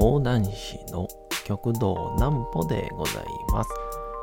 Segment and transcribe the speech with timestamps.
[0.00, 1.06] 講談師の
[1.44, 3.70] 極道南歩でございます。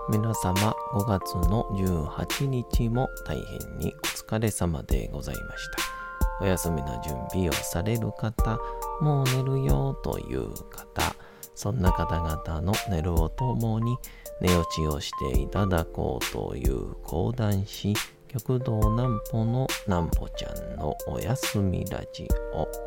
[0.10, 5.70] 皆様5月の18日も大変にお疲れ様でございまし
[6.40, 6.44] た。
[6.44, 8.58] お休みの準備をされる方、
[9.02, 11.16] もう寝るよという方、
[11.54, 13.96] そんな方々の寝るをともに
[14.42, 17.94] 寝落ちをしていただこうという講談師、
[18.30, 22.87] 極道南歩の南歩ちゃんのおやすみラジオ。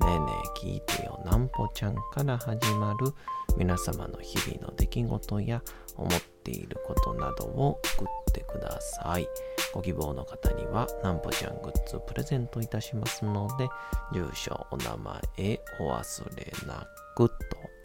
[0.00, 0.26] ねえね
[0.62, 3.12] え聞いてよなんぽちゃんから始まる
[3.56, 5.62] 皆様の日々の出来事や
[5.96, 9.26] 思っていることなどを送ってください。
[9.74, 13.68] ご希望の方にはなんぽちゃんグッズプレゼントいたしますので、
[14.12, 17.78] 住所、お名前お忘れなくと。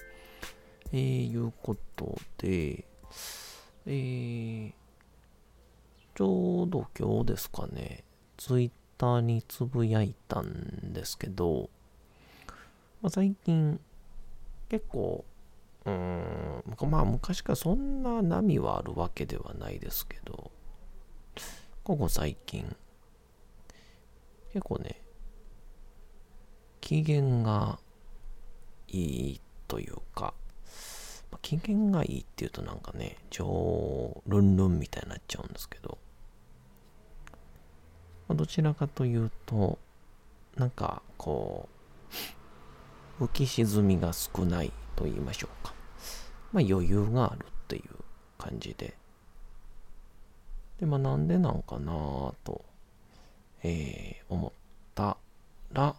[0.91, 2.85] えー、いうことで、
[3.87, 4.73] えー、
[6.13, 8.03] ちょうど今日ですかね、
[8.37, 11.71] ツイッターにつぶやいたんですけど、
[13.03, 13.81] まあ、最近
[14.69, 15.25] 結構
[15.85, 20.51] うーんまあ昔からそんな波はあるわけではないですけど
[21.83, 22.73] ここ最近
[24.53, 25.01] 結構ね
[26.79, 27.77] 機嫌が
[28.87, 28.99] い
[29.31, 30.33] いというか、
[31.29, 35.97] まあ、機嫌がいいっていうとなんかね上ルンルンみたいになっちゃうんですけど、
[38.29, 39.77] ま、どちらかというと
[40.55, 42.42] なんかこう
[43.23, 45.73] 浮き沈みが少ないと言いましょうか。
[46.51, 47.83] まあ余裕があるっていう
[48.37, 48.93] 感じで。
[50.79, 51.93] で、まあなんでなんかな
[52.43, 52.65] と、
[53.63, 54.51] えー、思っ
[54.93, 55.17] た
[55.71, 55.95] ら、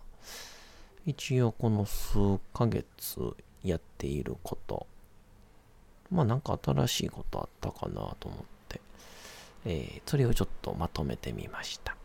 [1.07, 2.19] 一応この数
[2.53, 2.85] ヶ月
[3.63, 4.87] やっていること、
[6.11, 8.81] まあなんか新しいことあったかなと思って、
[9.65, 11.97] えー、それをちょっとまとめてみました。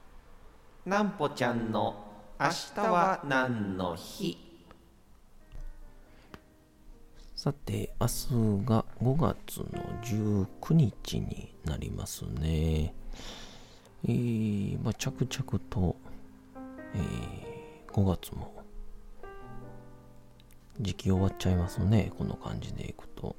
[0.85, 2.07] なんぽちゃんの
[2.39, 4.48] 明日は何の日？
[7.39, 12.93] さて、明日が5月の19日になりますね。
[14.03, 15.95] えー、まあ、着々と、
[16.93, 18.53] えー、5月も
[20.81, 22.11] 時期終わっちゃいますね。
[22.17, 23.37] この感じでいくと。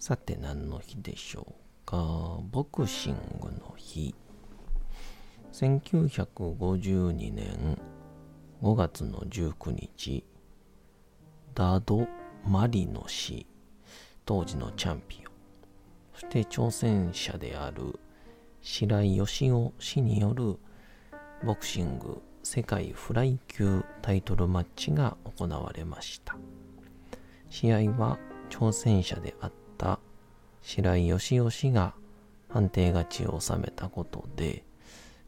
[0.00, 2.40] さて、何の日でしょうか。
[2.50, 4.12] ボクシングの日。
[5.52, 7.78] 1952年
[8.60, 10.24] 5月の19日、
[11.54, 12.06] ダド・
[12.46, 13.46] マリノ氏、
[14.24, 15.24] 当時のチャンピオン、
[16.14, 17.98] そして挑戦者である
[18.62, 20.58] 白井義雄氏による
[21.44, 26.36] ボクシング世界フライ級タイトルマッチが行われました。
[27.48, 28.18] 試合は
[28.48, 29.98] 挑戦者であった
[30.62, 31.94] 白井義雄氏が
[32.48, 34.64] 判定勝ちを収めたことで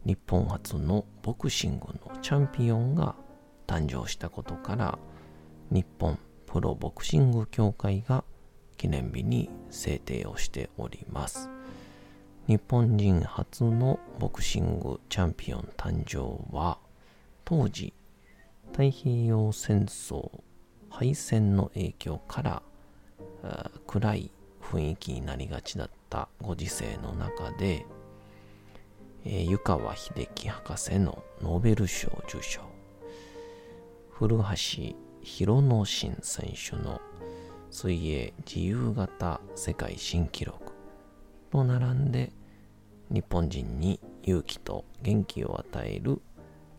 [0.04, 3.14] 日本初のボクシングのチャンピオンが
[3.66, 4.98] 誕生したことから
[5.72, 8.24] 日本プロボクシング協会が
[8.76, 11.48] 記念日に制定をしております。
[12.46, 16.76] 日本人初のボクシングチャンピオン誕生は
[17.46, 17.94] 当時
[18.72, 20.42] 太平洋戦争
[20.90, 22.62] 敗戦の影響から
[23.86, 24.30] 暗い
[24.60, 27.86] 雰囲気になりがちだったご時世の中で、
[29.24, 32.60] えー、湯川秀樹博士のノーベル賞受賞
[34.10, 37.00] 古橋広野新選手の
[37.70, 40.72] 水泳自由形世界新記録
[41.50, 42.32] と並んで
[43.10, 46.20] 日本人に勇気と元気を与える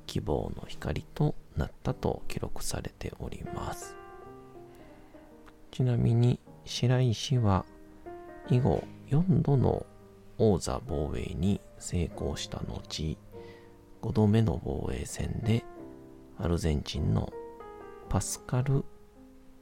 [0.05, 3.95] 希望の光となったと記録されております。
[5.71, 7.65] ちなみに白井氏は
[8.49, 9.85] 以後4度の
[10.37, 12.81] 王座防衛に成功した後
[14.01, 15.63] 5度目の防衛戦で
[16.37, 17.31] アルゼンチンの
[18.13, 18.85] パスカル・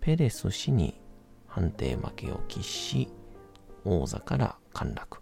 [0.01, 0.99] ペレス氏に
[1.47, 3.07] 判定負けを喫し、
[3.85, 5.19] 王座から陥落。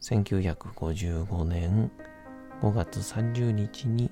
[0.00, 1.92] 1955年
[2.62, 4.10] 5月30日に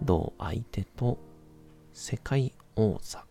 [0.00, 1.18] 同相手と
[1.92, 3.26] 世界王座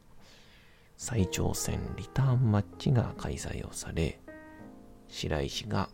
[0.95, 4.19] 再挑戦リターンマッチが開催をされ
[5.07, 5.89] 白石が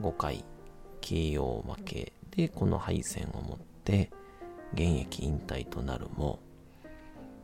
[0.00, 0.44] 5回
[1.00, 4.10] KO 負けでこの敗戦をもって
[4.72, 6.40] 現役引退となるも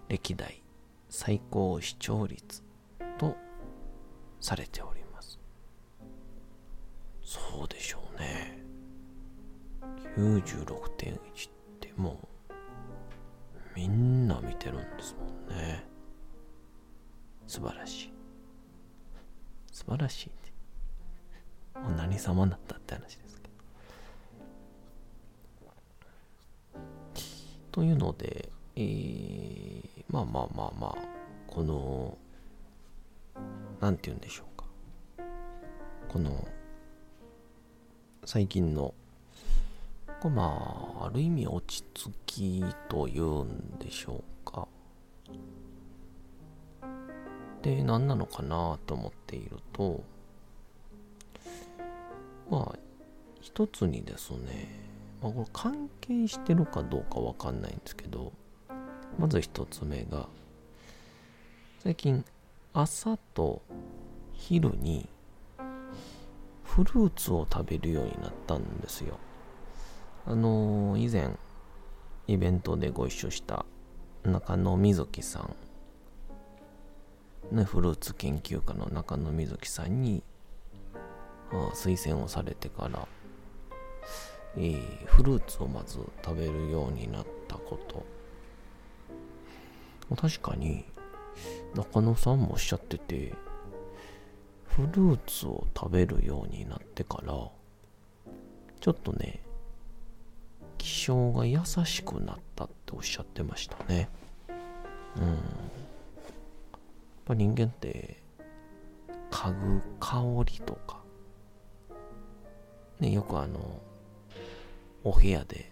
[0.08, 0.62] 歴代
[1.08, 2.62] 最高視聴率
[3.18, 3.36] と
[4.40, 5.38] されております。
[7.22, 8.61] そうでしょうね。
[10.16, 12.18] 96.1っても
[12.48, 12.52] う
[13.74, 15.84] みんな見てるんですもんね。
[17.46, 18.12] 素晴らしい。
[19.72, 20.52] 素晴らしいって
[21.80, 23.48] もう何様だったって話ですけ
[26.74, 26.80] ど。
[27.72, 30.96] というので、えー、まあまあまあまあ
[31.46, 32.18] この
[33.80, 34.66] 何て言うんでしょうか。
[36.08, 36.46] この
[38.26, 38.94] 最近の
[40.28, 44.68] まあある意味落ち着きというんでしょうか
[47.62, 50.02] で何なのかなと思っていると
[52.50, 52.78] まあ
[53.40, 54.68] 一つにですね、
[55.22, 58.32] まあ、これ関係してるかどうかわかんないんですけど
[59.18, 60.28] まず一つ目が
[61.82, 62.24] 最近
[62.72, 63.62] 朝と
[64.32, 65.08] 昼に
[66.64, 69.18] フルーツを食べるようになったんですよ。
[70.24, 71.30] あのー、以前
[72.28, 73.66] イベントでご一緒した
[74.24, 75.48] 中野瑞希さ
[77.52, 80.22] ん、ね、フルーツ研究家の中野瑞希さんに
[81.74, 83.06] 推薦をされてから、
[84.56, 88.04] えー、フルーツをまず食べるようになったこと。
[90.16, 90.84] 確かに
[91.74, 93.32] 中野さんもおっしゃってて
[94.66, 97.32] フルーツを食べるようになってから
[98.80, 99.40] ちょっとね
[100.82, 104.08] 気性が優しくなったっておっしゃってましたね。
[105.16, 105.22] うん。
[105.22, 105.36] やっ
[107.24, 108.20] ぱ人間って
[109.30, 111.00] 嗅ぐ香りとか。
[112.98, 113.80] ねよくあの
[115.04, 115.70] お部屋で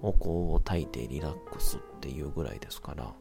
[0.00, 3.12] お香を焚いてリラックスっていうぐらいですから。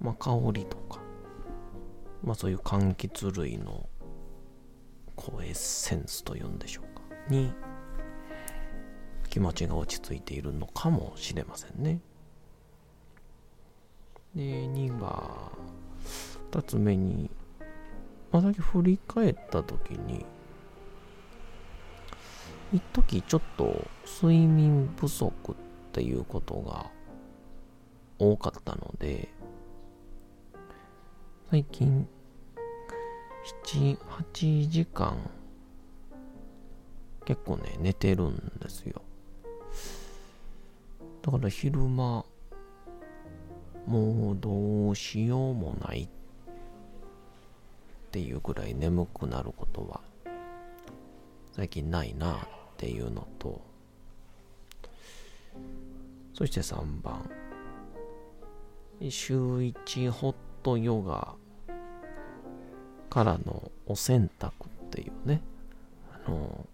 [0.00, 1.00] まあ、香りとか、
[2.22, 3.86] まあ、そういう柑橘類の
[5.16, 7.02] こうエッセンスというんでしょうか。
[7.28, 7.52] に
[9.38, 12.00] 気持ちが落ち着いているのかもしれませんね。
[14.34, 15.52] で2が
[16.50, 17.30] 2つ目に
[18.32, 20.26] まあ、だけ振り返った時に
[22.72, 25.54] 一時ちょっと睡眠不足っ
[25.92, 26.90] ていうことが
[28.18, 29.28] 多かったので
[31.48, 32.08] 最近、
[33.64, 33.98] 7、
[34.32, 35.16] 8時間、
[37.24, 39.00] 結構ね、寝てるんですよ。
[41.28, 42.24] だから昼間、
[43.86, 46.08] もうどうしようもないっ
[48.10, 50.00] ていうぐらい眠くなることは
[51.52, 52.38] 最近ないなっ
[52.78, 53.60] ていうのと
[56.32, 57.30] そして3番。
[59.10, 61.34] 週1ホットヨガ
[63.10, 64.52] からのお洗濯っ
[64.90, 65.42] ていうね、
[66.10, 66.66] あの、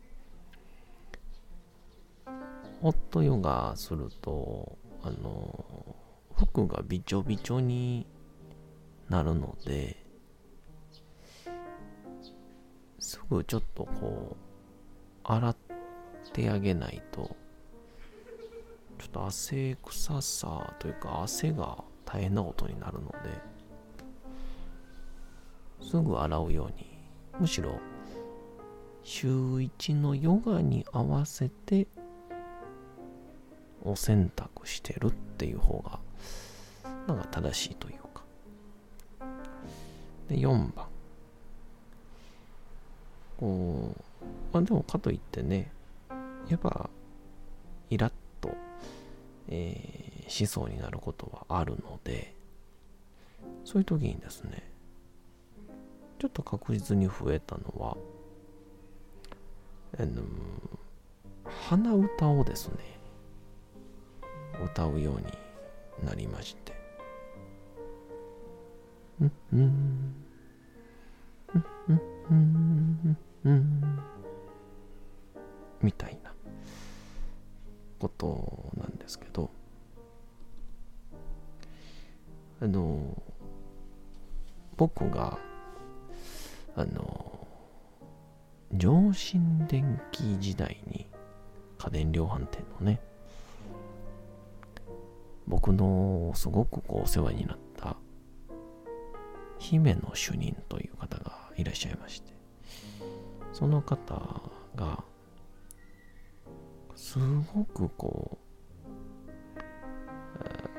[2.84, 5.96] ホットヨガすると、あの、
[6.36, 8.06] 服がびちょびちょに
[9.08, 9.96] なるので、
[12.98, 14.36] すぐちょっとこう、
[15.24, 15.56] 洗っ
[16.34, 17.34] てあげないと、
[18.98, 23.16] ちょっと汗臭さというか汗が大変なことになるので
[25.80, 26.98] すぐ洗うように
[27.40, 27.78] むしろ
[29.02, 31.88] 週1のヨガに合わせて
[33.84, 36.00] お洗濯してるっていう方が
[37.06, 38.22] なんか正しいというか。
[40.28, 40.86] で4番。
[43.36, 45.70] こうまあでもかといってね
[46.48, 46.88] やっぱ
[47.90, 48.54] イラッと、
[49.48, 52.32] えー、しそうになることはあるので
[53.64, 54.62] そういう時にですね
[56.24, 57.96] ちょっと確実に増えたのは、
[59.98, 60.22] あの
[61.68, 62.76] 鼻歌をですね、
[64.62, 66.72] 歌うようになりまして、
[69.20, 70.14] うん、うん、
[71.54, 73.98] うん、うん、うん、うん、
[75.82, 76.32] みたいな
[77.98, 79.50] ことなんですけど、
[82.60, 83.22] あの、
[84.76, 85.38] 僕が
[86.76, 87.46] あの、
[88.72, 91.06] 上新電気時代に
[91.78, 93.00] 家電量販店のね、
[95.46, 97.96] 僕のすごくこうお世話になった
[99.58, 102.32] 姫の主任という方がいらっしゃいまして、
[103.52, 104.20] その方
[104.74, 105.04] が、
[106.94, 107.18] す
[107.54, 108.38] ごくこ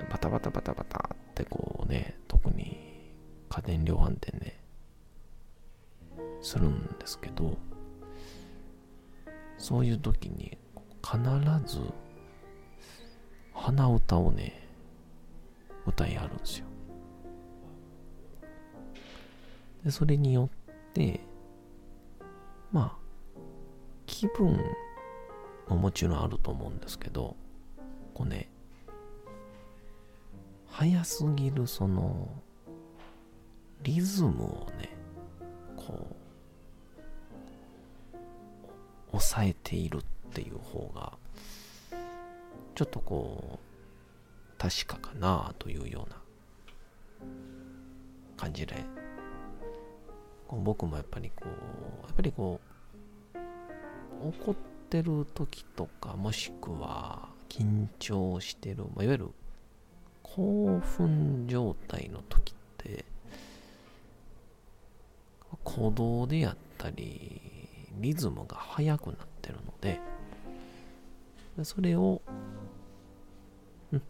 [0.08, 3.14] う、バタバタバタバタってこうね、特に
[3.50, 4.60] 家電量販店で、
[6.42, 7.58] するんですけど、
[9.58, 10.58] そういう時に
[11.02, 11.20] 必
[11.66, 11.80] ず
[13.66, 14.54] 鼻歌をね、
[15.88, 16.68] 歌いあるんですよ。
[19.84, 21.20] で、それによって、
[22.72, 23.40] まあ、
[24.06, 24.56] 気分
[25.68, 27.36] ももちろんあると思うんですけど、
[28.14, 28.52] こうね、
[30.68, 32.30] 早すぎるその、
[33.82, 34.96] リズムをね、
[35.76, 36.08] こ
[38.14, 38.16] う、
[39.10, 41.18] 抑えているっていう方が、
[42.76, 46.18] ちょっとこう、確かかなというような
[48.38, 48.76] 感じで、
[50.50, 51.48] 僕もやっぱりこう、
[52.06, 52.60] やっぱりこ
[54.24, 54.56] う、怒っ
[54.90, 59.30] てる時とか、もしくは緊張してる、まあ、いわゆる
[60.22, 63.06] 興奮状態の時って、
[65.64, 67.42] 鼓動でやったり、
[68.02, 70.02] リズムが速くなってるので、
[71.64, 72.22] それを、
[73.98, 74.02] っ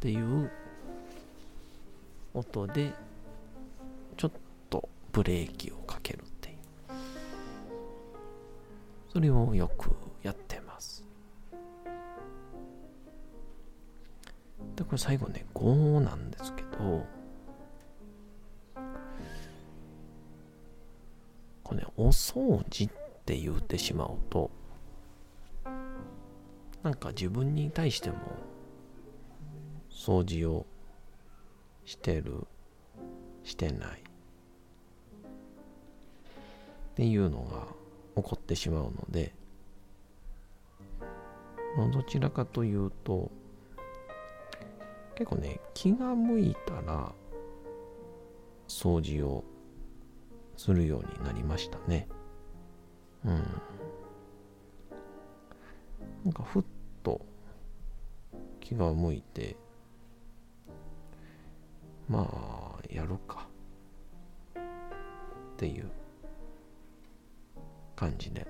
[0.00, 0.50] ていう
[2.34, 2.92] 音で、
[4.16, 4.30] ちょっ
[4.68, 6.56] とブレーキをかけるっていう。
[9.12, 9.90] それをよく
[10.22, 11.04] やってます。
[14.76, 17.04] で、これ最後ね、5なんですけど、
[21.64, 22.90] これね、お掃除っ
[23.24, 24.50] て言ってしまうと、
[26.82, 28.16] なんか自分に対しても、
[29.90, 30.66] 掃除を
[31.84, 32.46] してる、
[33.44, 34.00] してない。
[34.00, 34.02] っ
[36.94, 37.66] ていうのが
[38.22, 39.34] 起こってしまうので、
[41.92, 43.30] どちらかというと、
[45.14, 47.12] 結構ね、気が向いたら、
[48.68, 49.44] 掃除を
[50.56, 52.08] するようになりましたね。
[53.24, 53.42] うん。
[56.24, 56.62] なんかふっ
[57.02, 57.24] と
[58.60, 59.56] 気が向いて、
[62.08, 62.28] ま
[62.78, 63.46] あ、やるか。
[64.54, 65.90] っていう
[67.94, 68.46] 感じで。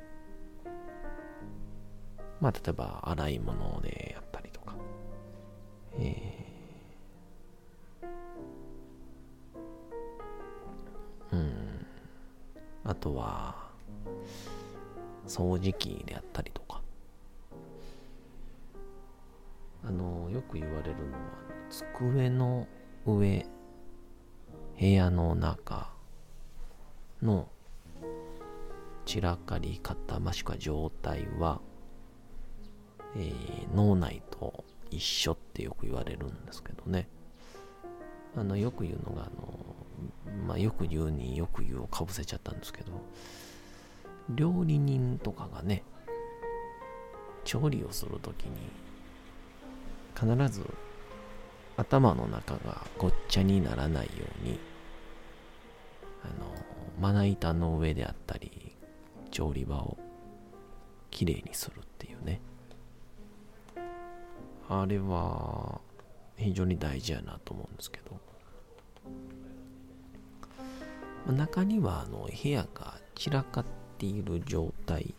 [2.40, 4.74] まあ、例えば、洗い物でやったりとか。
[5.98, 11.86] えー、うん。
[12.84, 13.70] あとは、
[15.26, 16.60] 掃除機であったりとか。
[19.90, 21.18] あの、よく言われるのは、
[21.68, 22.68] 机の
[23.04, 23.44] 上、
[24.78, 25.90] 部屋の中
[27.20, 27.49] の
[29.04, 31.61] 散らかり方、もしくは状態は、
[33.16, 37.09] えー、脳内と一緒ってよく言われるんですけどね。
[38.37, 42.92] あの、よく言うのが、あの、まあ、よく言うによく言うをかぶせちゃったんですけど、
[44.28, 45.82] 料理人とかがね、
[47.42, 48.52] 調理をするときに、
[50.20, 50.62] 必ず
[51.78, 54.10] 頭の中がごっちゃにならないよ
[54.42, 54.60] うに、
[56.22, 56.54] あの、
[57.00, 58.76] まな板の上であったり、
[59.30, 59.96] 調理場を
[61.10, 62.42] きれいにするっていうね。
[64.68, 65.80] あれは
[66.36, 68.00] 非常に大事やなと思うんですけ
[71.26, 73.64] ど、中にはあの部屋が散らかっ
[73.98, 75.14] ている状態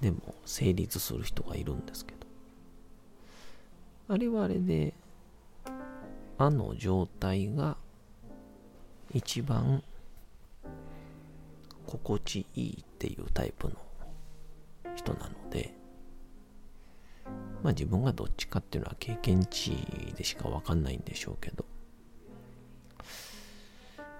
[0.00, 2.23] でも成立する人がいるんですけど、
[4.06, 4.92] あれはあれで、
[6.36, 7.76] あの状態が
[9.14, 9.82] 一番
[11.86, 13.74] 心地いいっていうタイプの
[14.94, 15.74] 人なので、
[17.62, 19.72] まあ自分がどっちかっていうのは経験値
[20.16, 21.64] でしかわかんないんでしょうけど、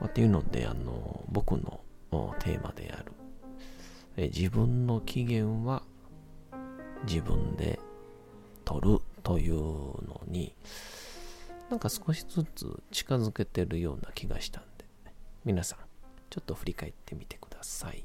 [0.00, 1.80] まあ、っていうので、あの、僕の
[2.38, 3.12] テーマである、
[4.16, 5.82] え自分の機嫌は
[7.06, 7.78] 自分で
[8.64, 10.54] 取るというのに、
[11.70, 14.84] なんか少しずつ近づけてるような気がしたんで、
[15.44, 15.78] 皆さん、
[16.30, 18.04] ちょっと振り返ってみてください。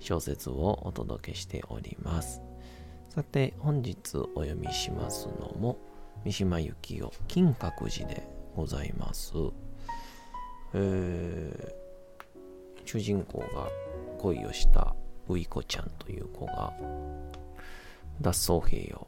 [0.00, 2.42] 小説をお届けしております。
[3.08, 5.78] さて本日お読みしますのも
[6.24, 9.32] 三島由紀夫金閣寺でございます。
[10.74, 11.72] えー、
[12.84, 13.68] 主人公が
[14.18, 14.94] 恋をした
[15.28, 16.72] ういこちゃんという子が
[18.20, 19.06] 脱走兵を、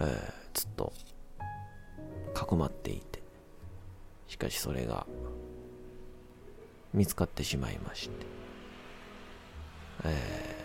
[0.00, 0.92] えー、ずっと
[2.34, 3.22] かくまっていて
[4.26, 5.06] しかしそれが
[6.92, 8.26] 見つかってしまいまして、
[10.02, 10.56] え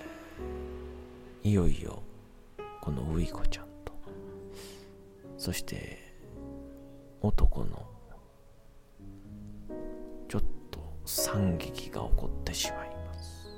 [1.43, 2.01] ー、いよいよ
[2.81, 3.93] このウイコちゃんと。
[5.37, 5.97] そして
[7.21, 7.85] 男の
[10.27, 13.49] ちょっと惨劇が起こってしまいます。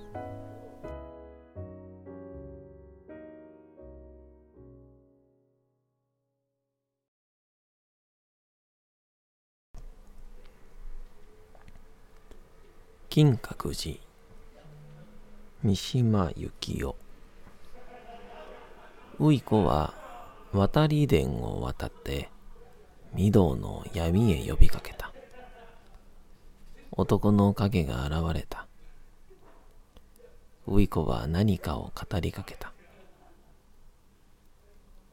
[13.10, 14.11] 金閣寺
[15.64, 16.96] 三島由紀夫。
[19.20, 19.94] うい子は
[20.54, 22.32] 渡り殿を渡って
[23.16, 25.14] 御堂の闇へ呼びかけた。
[26.90, 28.66] 男の影が現れた。
[30.66, 32.74] うい子は何かを語りかけた。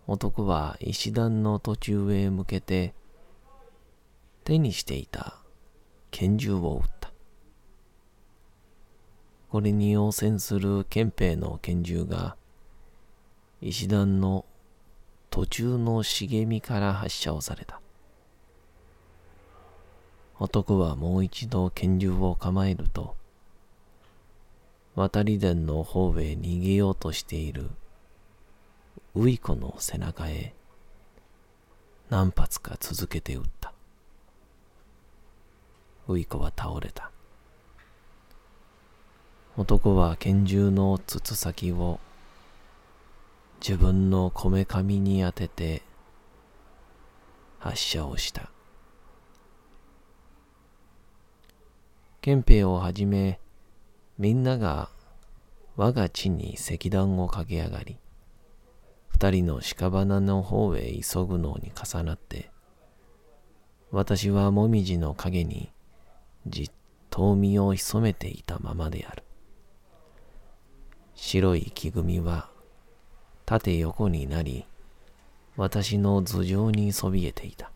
[0.06, 2.94] 男は石段の途中へ向けて
[4.44, 5.36] 手にしていた
[6.10, 6.97] 拳銃を撃った。
[9.50, 12.36] これに応戦する憲兵の拳銃が、
[13.62, 14.44] 石段の
[15.30, 17.80] 途中の茂みから発射をされた。
[20.38, 23.16] 男はもう一度拳銃を構えると、
[24.94, 27.70] 渡り殿の方へ逃げようとしている
[29.14, 30.54] ウイコの背中へ
[32.10, 33.72] 何発か続けて撃った。
[36.08, 37.10] ウイコは倒れた。
[39.58, 41.98] 男は拳銃の筒先を
[43.60, 45.82] 自分のこめかみに当てて
[47.58, 48.52] 発射をした。
[52.20, 53.40] 憲兵をはじめ
[54.16, 54.90] みんなが
[55.74, 57.98] 我が地に石段を駆け上がり
[59.08, 62.48] 二人の屍の方へ急ぐのに重なって
[63.90, 65.72] 私はもみじの影に
[66.46, 66.70] じっ
[67.10, 69.24] と身を潜めていたままである。
[71.20, 72.48] 白い木組みは
[73.44, 74.64] 縦横になり、
[75.56, 77.72] 私の頭上にそびえていた。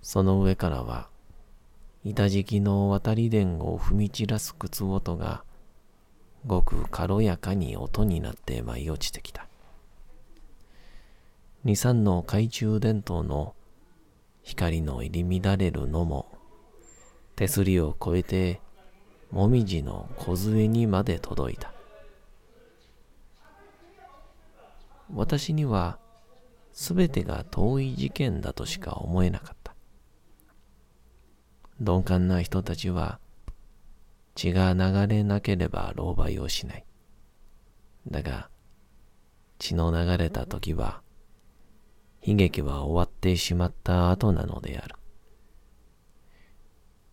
[0.00, 1.08] その上からは、
[2.04, 5.42] 板敷きの渡り殿を踏み散らす靴音が、
[6.46, 9.48] ごく軽やかに音になって舞い落ちてきた。
[11.64, 13.54] 二三の懐中電灯の
[14.44, 16.26] 光の入り乱れるのも、
[17.34, 18.60] 手すりを越えて
[19.34, 21.74] もみじの梢にまで届いた。
[25.12, 25.98] 私には
[26.72, 29.74] 全てが遠い事件だとしか思えなかった。
[31.80, 33.18] 鈍感な人たちは
[34.36, 36.86] 血が流れなければ狼狽をしない。
[38.06, 38.48] だが
[39.58, 41.02] 血の流れた時は
[42.22, 44.94] 悲劇は終わってしまった後なのである。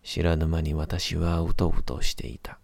[0.02, 2.58] 知らぬ間に私はうとうとしていた。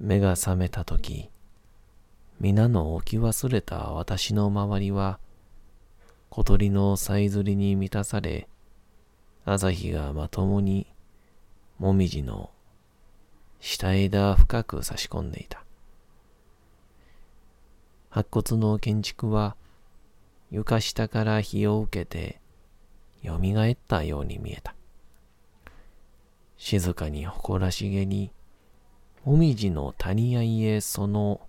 [0.00, 1.30] 目が覚めたとき、
[2.40, 5.18] 皆の置き忘れた私の周りは、
[6.30, 8.48] 小鳥のさえずりに満たされ、
[9.44, 10.86] 朝日がまともに、
[11.78, 12.50] もみじの
[13.60, 15.64] 下枝深く差し込んでいた。
[18.10, 19.56] 白骨の建築は、
[20.50, 22.40] 床下から日を受けて、
[23.24, 24.74] 蘇ったように見えた。
[26.64, 28.32] 静かに誇らしげに、
[29.22, 31.42] もみじの谷合へその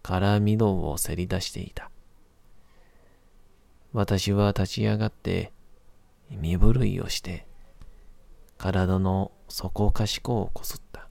[0.00, 1.90] からみどをせり出していた。
[3.92, 5.50] 私は立ち上がって
[6.30, 7.48] 身震いをして
[8.58, 11.08] 体の底かしこをこすった。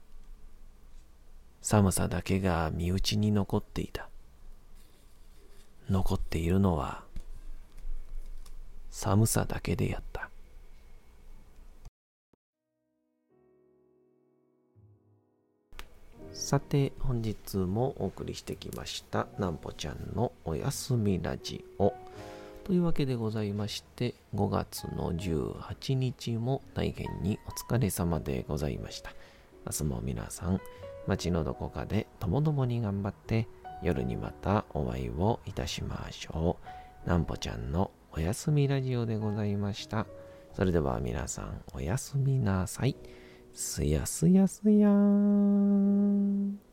[1.60, 4.08] 寒さだけが身内に残っていた。
[5.90, 7.04] 残っているのは
[8.88, 10.30] 寒さだけでやった。
[16.32, 21.92] さて、本日もお送りしてきました、なんぽちゃんのおやすみラジオ。
[22.64, 29.10] というわけでございまして、5月の18日も大変にお疲れ様でございました。
[29.66, 30.60] 明日も皆さん、
[31.06, 33.48] 街のどこかでともどもに頑張って、
[33.82, 36.56] 夜にまたお会いをいたしましょ
[37.06, 37.08] う。
[37.08, 40.06] なんぽちゃんのおやすみラジオでございました。
[40.52, 42.96] それでは皆さんおやすみなさい。
[43.52, 46.67] すやすやすやーん。